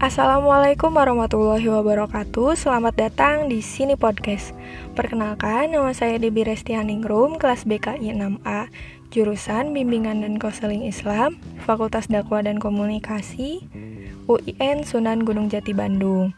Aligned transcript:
Assalamualaikum 0.00 0.96
warahmatullahi 0.96 1.68
wabarakatuh. 1.68 2.56
Selamat 2.56 2.96
datang 2.96 3.52
di 3.52 3.60
Sini 3.60 4.00
Podcast. 4.00 4.56
Perkenalkan, 4.96 5.76
nama 5.76 5.92
saya 5.92 6.16
Debi 6.16 6.40
Restianingrum 6.40 7.36
Kelas 7.36 7.68
BKI 7.68 8.16
6A 8.16 8.72
Jurusan 9.12 9.76
Bimbingan 9.76 10.24
dan 10.24 10.40
Konseling 10.40 10.88
Islam 10.88 11.36
Fakultas 11.68 12.08
Dakwah 12.08 12.40
dan 12.40 12.56
Komunikasi 12.56 13.60
UIN 14.24 14.88
Sunan 14.88 15.20
Gunung 15.20 15.52
Jati 15.52 15.76
Bandung. 15.76 16.32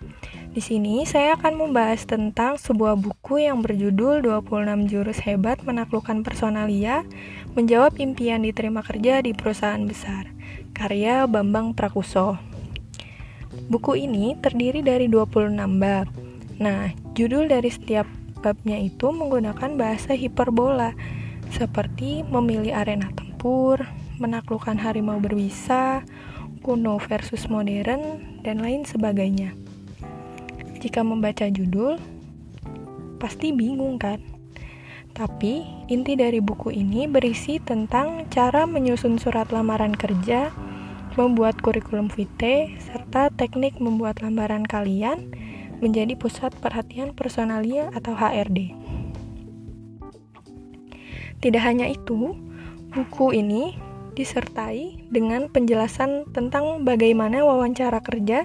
Di 0.51 0.59
sini 0.59 1.07
saya 1.07 1.39
akan 1.39 1.63
membahas 1.63 2.03
tentang 2.03 2.59
sebuah 2.59 2.99
buku 2.99 3.47
yang 3.47 3.63
berjudul 3.63 4.27
26 4.27 4.91
Jurus 4.91 5.23
Hebat 5.23 5.63
Menaklukkan 5.63 6.27
Personalia 6.27 7.07
Menjawab 7.55 7.95
Impian 8.03 8.43
Diterima 8.43 8.83
Kerja 8.83 9.23
di 9.23 9.31
Perusahaan 9.31 9.87
Besar 9.87 10.35
Karya 10.75 11.31
Bambang 11.31 11.79
Prakuso 11.79 12.52
Buku 13.73 13.97
ini 13.97 14.37
terdiri 14.37 14.85
dari 14.85 15.09
26 15.09 15.81
bab. 15.81 16.05
Nah, 16.61 16.93
judul 17.17 17.49
dari 17.49 17.73
setiap 17.73 18.05
babnya 18.45 18.77
itu 18.77 19.09
menggunakan 19.09 19.81
bahasa 19.81 20.13
hiperbola, 20.13 20.93
seperti 21.49 22.21
memilih 22.21 22.77
arena 22.77 23.09
tempur, 23.17 23.81
menaklukkan 24.21 24.77
harimau 24.77 25.17
berbisa, 25.25 26.05
kuno 26.61 27.01
versus 27.01 27.49
modern, 27.49 28.21
dan 28.45 28.61
lain 28.61 28.85
sebagainya. 28.85 29.57
Jika 30.85 31.01
membaca 31.01 31.49
judul, 31.49 31.97
pasti 33.17 33.57
bingung 33.57 33.97
kan? 33.97 34.21
Tapi, 35.17 35.65
inti 35.89 36.13
dari 36.13 36.45
buku 36.45 36.77
ini 36.77 37.09
berisi 37.09 37.57
tentang 37.57 38.29
cara 38.29 38.69
menyusun 38.69 39.17
surat 39.17 39.49
lamaran 39.49 39.97
kerja, 39.97 40.53
membuat 41.17 41.61
kurikulum 41.61 42.09
vitae, 42.13 42.77
serta 42.81 43.29
teknik 43.35 43.79
membuat 43.79 44.21
lembaran 44.25 44.65
kalian 44.65 45.33
menjadi 45.83 46.15
pusat 46.15 46.55
perhatian 46.63 47.13
personalia 47.13 47.91
atau 47.93 48.15
HRD. 48.15 48.73
Tidak 51.43 51.63
hanya 51.63 51.91
itu, 51.91 52.39
buku 52.95 53.35
ini 53.35 53.75
disertai 54.15 55.09
dengan 55.09 55.49
penjelasan 55.49 56.31
tentang 56.31 56.85
bagaimana 56.85 57.43
wawancara 57.43 57.99
kerja 58.05 58.45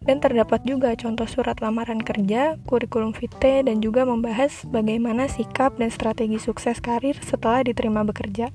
dan 0.00 0.16
terdapat 0.22 0.64
juga 0.64 0.96
contoh 0.96 1.28
surat 1.28 1.60
lamaran 1.60 2.00
kerja, 2.00 2.56
kurikulum 2.64 3.12
vitae, 3.12 3.60
dan 3.60 3.84
juga 3.84 4.08
membahas 4.08 4.64
bagaimana 4.72 5.28
sikap 5.28 5.76
dan 5.76 5.92
strategi 5.92 6.40
sukses 6.40 6.80
karir 6.80 7.18
setelah 7.20 7.60
diterima 7.60 8.00
bekerja. 8.06 8.48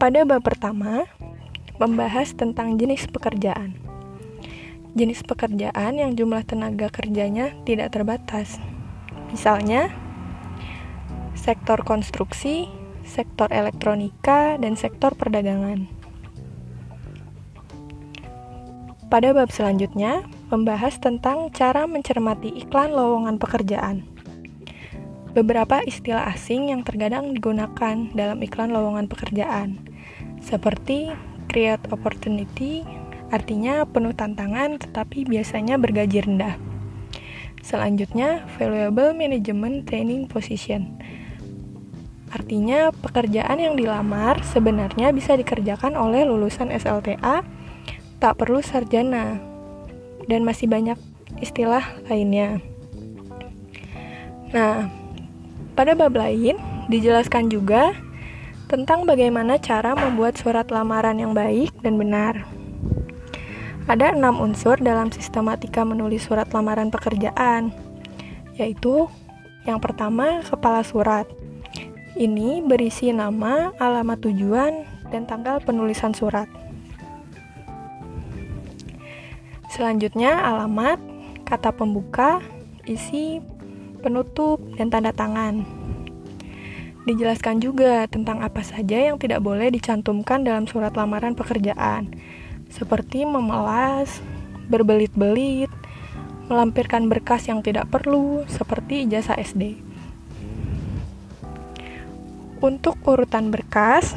Pada 0.00 0.24
bab 0.24 0.40
pertama, 0.40 1.04
membahas 1.76 2.32
tentang 2.32 2.80
jenis 2.80 3.04
pekerjaan. 3.04 3.76
Jenis 4.96 5.20
pekerjaan 5.20 6.00
yang 6.00 6.16
jumlah 6.16 6.40
tenaga 6.48 6.88
kerjanya 6.88 7.52
tidak 7.68 7.92
terbatas. 7.92 8.56
Misalnya, 9.28 9.92
sektor 11.36 11.84
konstruksi, 11.84 12.72
sektor 13.04 13.52
elektronika, 13.52 14.56
dan 14.56 14.72
sektor 14.72 15.12
perdagangan. 15.12 15.84
Pada 19.12 19.36
bab 19.36 19.52
selanjutnya, 19.52 20.24
membahas 20.48 20.96
tentang 20.96 21.52
cara 21.52 21.84
mencermati 21.84 22.48
iklan 22.56 22.96
lowongan 22.96 23.36
pekerjaan. 23.36 24.08
Beberapa 25.36 25.84
istilah 25.84 26.24
asing 26.32 26.72
yang 26.72 26.88
terkadang 26.88 27.36
digunakan 27.36 28.08
dalam 28.16 28.40
iklan 28.40 28.72
lowongan 28.72 29.12
pekerjaan, 29.12 29.89
seperti 30.40 31.12
create 31.46 31.84
opportunity, 31.92 32.82
artinya 33.30 33.86
penuh 33.86 34.12
tantangan 34.12 34.80
tetapi 34.80 35.28
biasanya 35.28 35.76
bergaji 35.76 36.24
rendah. 36.24 36.54
Selanjutnya, 37.60 38.48
valuable 38.56 39.12
management 39.12 39.84
training 39.84 40.26
position. 40.26 40.96
Artinya, 42.30 42.94
pekerjaan 42.94 43.58
yang 43.58 43.74
dilamar 43.74 44.40
sebenarnya 44.46 45.10
bisa 45.10 45.34
dikerjakan 45.34 45.98
oleh 45.98 46.24
lulusan 46.24 46.70
SLTA, 46.70 47.42
tak 48.22 48.34
perlu 48.38 48.62
sarjana, 48.62 49.42
dan 50.30 50.46
masih 50.46 50.70
banyak 50.70 50.96
istilah 51.42 51.82
lainnya. 52.06 52.62
Nah, 54.54 54.90
pada 55.74 55.94
bab 55.94 56.14
lain 56.14 56.58
dijelaskan 56.90 57.50
juga 57.50 57.94
tentang 58.70 59.02
bagaimana 59.02 59.58
cara 59.58 59.98
membuat 59.98 60.38
surat 60.38 60.70
lamaran 60.70 61.18
yang 61.18 61.34
baik 61.34 61.74
dan 61.82 61.98
benar. 61.98 62.46
Ada 63.90 64.14
enam 64.14 64.38
unsur 64.38 64.78
dalam 64.78 65.10
sistematika 65.10 65.82
menulis 65.82 66.30
surat 66.30 66.46
lamaran 66.54 66.94
pekerjaan, 66.94 67.74
yaitu 68.54 69.10
yang 69.66 69.82
pertama, 69.82 70.46
kepala 70.46 70.86
surat. 70.86 71.26
Ini 72.14 72.62
berisi 72.62 73.10
nama, 73.10 73.74
alamat 73.82 74.22
tujuan, 74.22 74.86
dan 75.10 75.26
tanggal 75.26 75.58
penulisan 75.58 76.14
surat. 76.14 76.46
Selanjutnya, 79.74 80.38
alamat, 80.46 81.02
kata 81.42 81.74
pembuka, 81.74 82.38
isi, 82.86 83.42
penutup, 83.98 84.62
dan 84.78 84.94
tanda 84.94 85.10
tangan. 85.10 85.79
Dijelaskan 87.08 87.64
juga 87.64 88.04
tentang 88.12 88.44
apa 88.44 88.60
saja 88.60 89.00
yang 89.00 89.16
tidak 89.16 89.40
boleh 89.40 89.72
dicantumkan 89.72 90.44
dalam 90.44 90.68
surat 90.68 90.92
lamaran 90.92 91.32
pekerjaan, 91.32 92.12
seperti 92.68 93.24
memelas, 93.24 94.20
berbelit-belit, 94.68 95.72
melampirkan 96.52 97.08
berkas 97.08 97.48
yang 97.48 97.64
tidak 97.64 97.88
perlu, 97.88 98.44
seperti 98.52 99.08
ijazah 99.08 99.40
SD. 99.40 99.80
Untuk 102.60 103.00
urutan 103.08 103.48
berkas, 103.48 104.12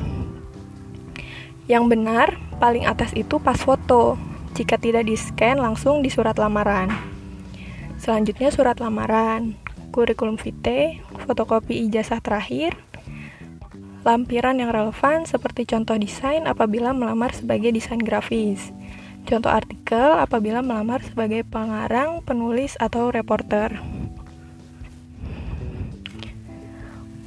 yang 1.72 1.88
benar 1.88 2.36
paling 2.60 2.84
atas 2.84 3.16
itu 3.16 3.40
pas 3.40 3.56
foto, 3.56 4.20
jika 4.60 4.76
tidak 4.76 5.08
di-scan 5.08 5.56
langsung 5.56 6.04
di 6.04 6.12
surat 6.12 6.36
lamaran. 6.36 6.92
Selanjutnya 7.96 8.52
surat 8.52 8.84
lamaran, 8.84 9.56
kurikulum 9.94 10.42
vitae, 10.42 11.06
fotokopi 11.30 11.86
ijazah 11.86 12.18
terakhir, 12.18 12.74
lampiran 14.02 14.58
yang 14.58 14.74
relevan 14.74 15.30
seperti 15.30 15.70
contoh 15.70 15.94
desain 15.96 16.50
apabila 16.50 16.92
melamar 16.98 17.30
sebagai 17.32 17.70
desain 17.70 18.02
grafis, 18.02 18.74
contoh 19.30 19.54
artikel 19.54 20.18
apabila 20.18 20.66
melamar 20.66 21.06
sebagai 21.06 21.46
pengarang, 21.46 22.26
penulis, 22.26 22.74
atau 22.82 23.14
reporter. 23.14 23.78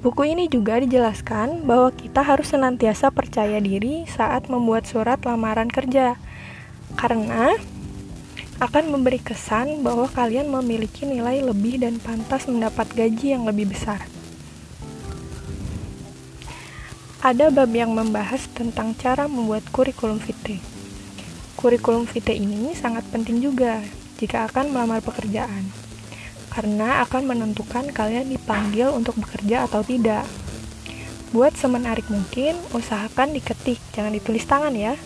Buku 0.05 0.23
ini 0.27 0.47
juga 0.47 0.83
dijelaskan 0.83 1.67
bahwa 1.67 1.91
kita 1.95 2.23
harus 2.23 2.51
senantiasa 2.51 3.15
percaya 3.15 3.63
diri 3.63 4.07
saat 4.07 4.51
membuat 4.51 4.87
surat 4.87 5.19
lamaran 5.23 5.71
kerja, 5.71 6.19
karena 6.95 7.57
akan 8.57 8.89
memberi 8.89 9.21
kesan 9.21 9.85
bahwa 9.85 10.09
kalian 10.09 10.49
memiliki 10.49 11.05
nilai 11.05 11.45
lebih 11.45 11.77
dan 11.77 12.01
pantas 12.01 12.49
mendapat 12.49 12.89
gaji 12.97 13.37
yang 13.37 13.45
lebih 13.45 13.69
besar. 13.69 14.01
Ada 17.21 17.53
bab 17.53 17.69
yang 17.75 17.93
membahas 17.93 18.49
tentang 18.55 18.97
cara 18.97 19.29
membuat 19.29 19.67
kurikulum 19.75 20.17
vitae. 20.17 20.63
Kurikulum 21.59 22.09
vitae 22.09 22.39
ini 22.39 22.73
sangat 22.73 23.05
penting 23.13 23.45
juga 23.45 23.83
jika 24.17 24.49
akan 24.49 24.73
melamar 24.73 25.05
pekerjaan, 25.05 25.69
karena 26.49 27.05
akan 27.05 27.29
menentukan 27.29 27.93
kalian 27.93 28.33
dipanggil 28.33 28.89
untuk 28.89 29.21
bekerja 29.21 29.69
atau 29.69 29.85
tidak. 29.85 30.25
Buat 31.35 31.59
semenarik 31.59 32.09
mungkin, 32.09 32.57
usahakan 32.73 33.37
diketik, 33.37 33.77
jangan 33.93 34.15
ditulis 34.15 34.47
tangan 34.49 34.73
ya. 34.73 34.97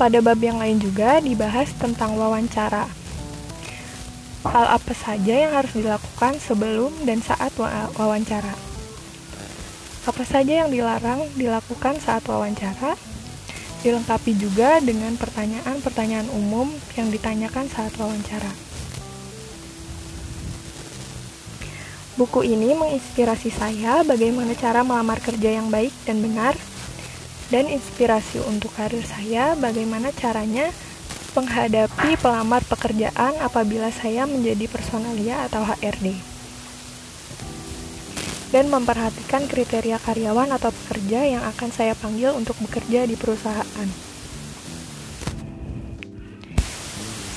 Pada 0.00 0.16
bab 0.24 0.40
yang 0.40 0.56
lain 0.56 0.80
juga 0.80 1.20
dibahas 1.20 1.76
tentang 1.76 2.16
wawancara. 2.16 2.88
Hal 4.48 4.80
apa 4.80 4.96
saja 4.96 5.44
yang 5.44 5.52
harus 5.52 5.76
dilakukan 5.76 6.40
sebelum 6.40 7.04
dan 7.04 7.20
saat 7.20 7.52
wawancara? 8.00 8.56
Apa 10.08 10.24
saja 10.24 10.64
yang 10.64 10.72
dilarang 10.72 11.28
dilakukan 11.36 12.00
saat 12.00 12.24
wawancara? 12.24 12.96
Dilengkapi 13.84 14.40
juga 14.40 14.80
dengan 14.80 15.20
pertanyaan-pertanyaan 15.20 16.32
umum 16.32 16.72
yang 16.96 17.12
ditanyakan 17.12 17.68
saat 17.68 17.92
wawancara. 18.00 18.48
Buku 22.16 22.40
ini 22.48 22.72
menginspirasi 22.72 23.52
saya 23.52 24.00
bagaimana 24.00 24.56
cara 24.56 24.80
melamar 24.80 25.20
kerja 25.20 25.60
yang 25.60 25.68
baik 25.68 25.92
dan 26.08 26.24
benar 26.24 26.56
dan 27.50 27.66
inspirasi 27.66 28.38
untuk 28.46 28.70
karir 28.78 29.02
saya 29.02 29.58
bagaimana 29.58 30.14
caranya 30.14 30.70
menghadapi 31.34 32.18
pelamar 32.18 32.62
pekerjaan 32.66 33.38
apabila 33.42 33.90
saya 33.94 34.26
menjadi 34.26 34.66
personalia 34.66 35.46
atau 35.46 35.62
HRD. 35.62 36.30
dan 38.50 38.66
memperhatikan 38.66 39.46
kriteria 39.46 40.02
karyawan 40.02 40.50
atau 40.50 40.74
pekerja 40.74 41.22
yang 41.22 41.42
akan 41.46 41.70
saya 41.70 41.94
panggil 41.94 42.34
untuk 42.34 42.58
bekerja 42.58 43.06
di 43.06 43.14
perusahaan. 43.14 43.88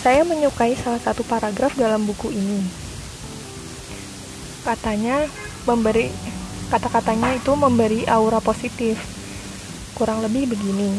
Saya 0.02 0.26
menyukai 0.28 0.76
salah 0.76 1.00
satu 1.00 1.24
paragraf 1.24 1.78
dalam 1.78 2.04
buku 2.04 2.34
ini. 2.34 2.60
Katanya 4.68 5.30
memberi 5.64 6.10
kata-katanya 6.68 7.38
itu 7.38 7.54
memberi 7.56 8.04
aura 8.10 8.42
positif. 8.44 8.98
Kurang 9.94 10.26
lebih 10.26 10.50
begini. 10.50 10.90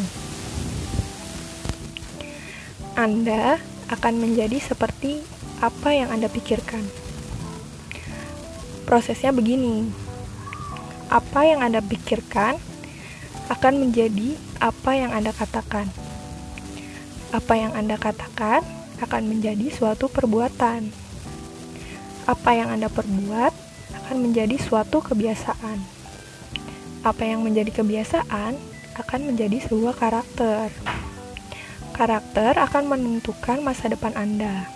Anda 2.95 3.59
akan 3.91 4.23
menjadi 4.23 4.63
seperti 4.63 5.19
apa 5.59 5.91
yang 5.91 6.15
Anda 6.15 6.31
pikirkan. 6.31 6.87
Prosesnya 8.87 9.35
begini 9.35 9.91
apa 11.11 11.43
yang 11.43 11.67
Anda 11.67 11.83
pikirkan 11.83 12.55
akan 13.51 13.75
menjadi 13.83 14.39
apa 14.63 14.95
yang 14.95 15.11
Anda 15.11 15.35
katakan. 15.35 15.91
Apa 17.35 17.59
yang 17.59 17.75
Anda 17.75 17.99
katakan 17.99 18.63
akan 19.03 19.23
menjadi 19.27 19.75
suatu 19.75 20.07
perbuatan. 20.07 20.95
Apa 22.31 22.51
yang 22.55 22.71
Anda 22.71 22.87
perbuat 22.87 23.53
akan 23.91 24.17
menjadi 24.23 24.55
suatu 24.55 25.03
kebiasaan. 25.03 25.83
Apa 27.03 27.27
yang 27.27 27.43
menjadi 27.43 27.75
kebiasaan 27.75 28.74
akan 28.95 29.35
menjadi 29.35 29.63
sebuah 29.67 29.95
karakter. 29.99 30.71
Karakter 31.95 32.59
akan 32.59 32.85
menentukan 32.91 33.63
masa 33.63 33.91
depan 33.91 34.15
Anda. 34.19 34.67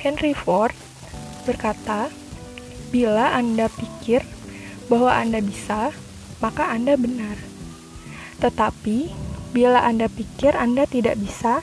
Henry 0.00 0.32
Ford 0.32 0.72
berkata, 1.44 2.08
"Bila 2.88 3.36
Anda 3.36 3.68
pikir 3.68 4.24
bahwa 4.88 5.12
Anda 5.12 5.38
bisa, 5.44 5.92
maka 6.40 6.72
Anda 6.72 6.96
benar. 6.96 7.36
Tetapi, 8.40 9.12
bila 9.52 9.84
Anda 9.84 10.08
pikir 10.08 10.56
Anda 10.56 10.88
tidak 10.88 11.20
bisa, 11.20 11.60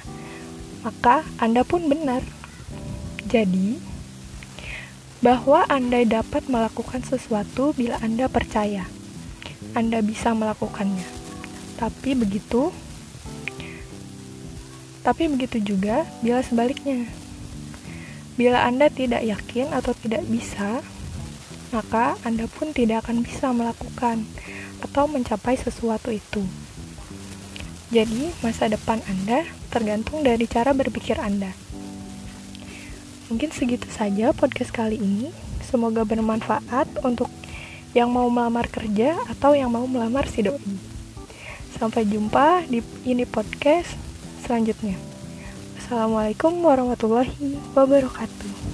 maka 0.85 1.25
Anda 1.41 1.65
pun 1.65 1.89
benar. 1.89 2.21
Jadi, 3.27 3.81
bahwa 5.19 5.65
Anda 5.65 6.05
dapat 6.05 6.45
melakukan 6.45 7.01
sesuatu 7.03 7.73
bila 7.73 7.97
Anda 8.05 8.29
percaya 8.29 8.85
Anda 9.73 10.05
bisa 10.05 10.31
melakukannya. 10.37 11.16
Tapi 11.77 12.17
begitu, 12.17 12.73
tapi 15.05 15.29
begitu 15.29 15.61
juga 15.61 16.09
bila 16.25 16.41
sebaliknya. 16.41 17.05
Bila 18.33 18.65
Anda 18.65 18.89
tidak 18.89 19.21
yakin 19.23 19.71
atau 19.73 19.93
tidak 19.97 20.25
bisa, 20.25 20.81
maka 21.69 22.17
Anda 22.25 22.49
pun 22.49 22.73
tidak 22.73 23.05
akan 23.05 23.21
bisa 23.21 23.49
melakukan 23.53 24.25
atau 24.81 25.05
mencapai 25.09 25.57
sesuatu 25.57 26.13
itu. 26.13 26.41
Jadi, 27.87 28.35
masa 28.43 28.67
depan 28.67 28.99
Anda 29.07 29.47
tergantung 29.71 30.21
dari 30.25 30.43
cara 30.43 30.75
berpikir 30.75 31.17
Anda. 31.23 31.55
Mungkin 33.31 33.55
segitu 33.55 33.87
saja 33.87 34.35
podcast 34.35 34.75
kali 34.75 34.99
ini. 34.99 35.31
Semoga 35.63 36.03
bermanfaat 36.07 37.03
untuk 37.03 37.27
yang 37.91 38.11
mau 38.11 38.27
melamar 38.27 38.67
kerja 38.67 39.15
atau 39.27 39.55
yang 39.55 39.71
mau 39.71 39.83
melamar 39.87 40.27
si 40.27 40.43
doi. 40.43 40.96
Sampai 41.75 42.07
jumpa 42.07 42.63
di 42.71 42.79
ini 43.03 43.27
podcast 43.27 43.99
selanjutnya. 44.47 44.95
Assalamualaikum 45.75 46.63
warahmatullahi 46.63 47.59
wabarakatuh. 47.75 48.66